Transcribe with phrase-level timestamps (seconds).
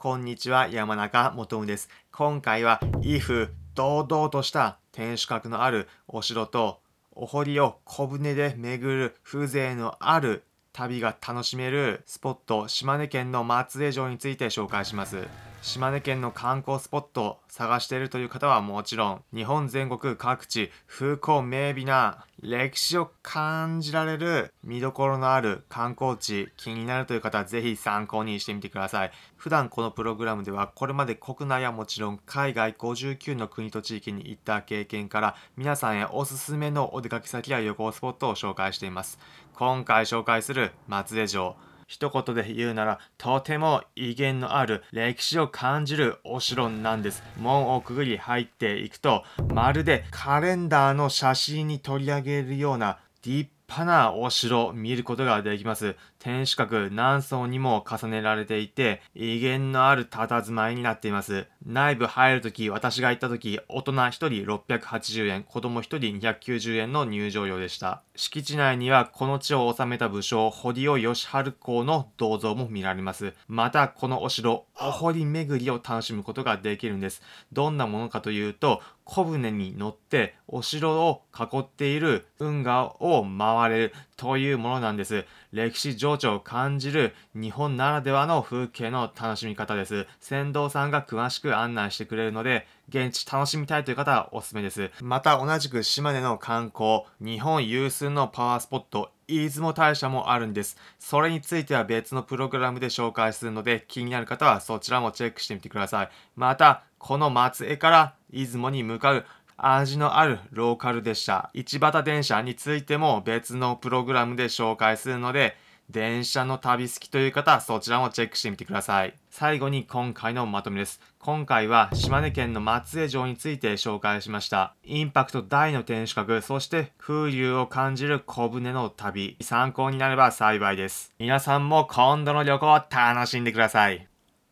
[0.00, 1.88] こんにちは、山中元です。
[2.12, 6.78] 今回は、威風堂々とした天守閣のあるお城と、
[7.10, 15.26] お堀を小舟で巡る風情のある旅が楽しめるスポット、島根県の松江城について紹介します。
[15.60, 29.10] 島根県の観光スポットを探しているという方はもちろん、日本全国各地、風光明媚な歴史を感じられる見どころのある観光地、気になるという方はぜひ参考にしてみてください。
[29.36, 39.18] 普段このプログラムではこれまで国内はもちろん海外59の国と地域に行った経験から皆さんへおすすめのお出かけ先や旅行スポットを紹介しています。
[39.54, 41.56] 今回紹介する松江城。
[41.88, 47.22] 一言で言うなら、とても威厳のある歴史を感じるお城なんです。
[47.40, 55.94] 門をくぐり入っていくと、まるでカレンダーの写真に取り上げるようなディッ派なお城を見ることができます。
[56.18, 61.46] 天守閣何層にも重ねられていて、威厳のある佇まいになっています。
[61.64, 68.02] 内部入るとき、私が行ったとき、大人1人680円、子供1人290円の入場料でした。
[68.16, 73.34] 敷地内にはこの地を治めた武将、堀尾義治公の銅像も見られます。
[73.46, 77.22] また、このお城、お堀巡りを楽しむことができるんです。
[77.52, 85.24] どんなものかというと、小舟に乗ってお城を囲っている運河を回われるというものなんです。
[85.52, 90.06] 歴史情緒を感じる日本ならではの風景の楽しみ方です。
[90.20, 94.90] 船頭さんが詳しく案内してくれるので、現地楽しみたいという方はおすすめです。
[95.02, 100.78] また同じく島根の観光、日本有数のパワースポット、出雲大社もあるんです。
[100.98, 106.08] それについては別のプログラムで紹介するので、気になる方はそちらもチェックしてみてください。
[106.34, 109.24] また、この松江から出雲に向かう
[109.58, 115.56] 味のあるローカル列車、市端電車についても別のプログラムで紹介するので、
[115.90, 119.14] 電車の旅好きという方はそちらもチェックしてみてください。
[119.30, 121.00] 最後に今回のまとめです。
[121.18, 124.74] 今回は島根県の松江城について紹介しました。
[124.84, 129.36] インパクト大の天守閣、そして風流を感じる小舟の旅。
[129.40, 131.14] 参考になれば幸いです。
[131.18, 134.06] 皆さんも今度の旅行を楽しんでください。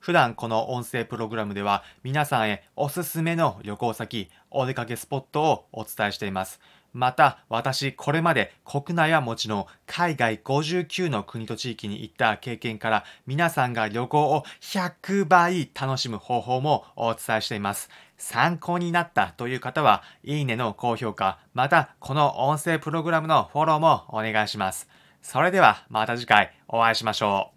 [0.06, 6.60] 普段この音声プログラムでは皆さんへおすすめの旅行先、お出かけスポットをお伝えしています。
[6.92, 17.90] また、私、これまで国内はもちろん、海外59の国と地域に行った経験から、皆さんが旅行を100倍楽しむ方法もお伝えしています。
[18.16, 24.88] 参考になったという方は、いいねの高評価、また、この音声プログラムのフォローもお願いします。
[25.20, 27.55] それでは、また次回お会いしましょう。